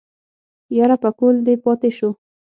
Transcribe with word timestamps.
يره 0.77 0.97
پکول 1.03 1.35
دې 1.45 1.55
پاتې 1.63 1.89
شو. 1.97 2.09